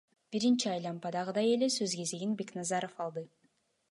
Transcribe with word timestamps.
Биринчи 0.35 0.69
айлампадагыдай 0.71 1.51
эле 1.57 1.69
сөз 1.75 1.95
кезегин 2.01 2.35
Бекназаров 2.41 2.99
алды. 3.07 3.27